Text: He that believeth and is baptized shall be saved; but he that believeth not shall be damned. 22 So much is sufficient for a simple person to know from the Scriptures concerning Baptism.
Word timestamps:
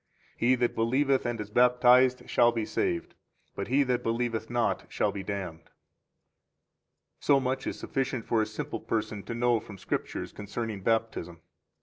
He 0.35 0.55
that 0.55 0.73
believeth 0.73 1.27
and 1.27 1.39
is 1.39 1.51
baptized 1.51 2.27
shall 2.27 2.51
be 2.51 2.65
saved; 2.65 3.13
but 3.55 3.67
he 3.67 3.83
that 3.83 4.01
believeth 4.01 4.49
not 4.49 4.87
shall 4.89 5.11
be 5.11 5.21
damned. 5.21 5.65
22 7.19 7.19
So 7.19 7.39
much 7.39 7.67
is 7.67 7.77
sufficient 7.77 8.25
for 8.25 8.41
a 8.41 8.47
simple 8.47 8.79
person 8.79 9.21
to 9.25 9.35
know 9.35 9.59
from 9.59 9.75
the 9.75 9.81
Scriptures 9.83 10.31
concerning 10.31 10.81
Baptism. 10.81 11.41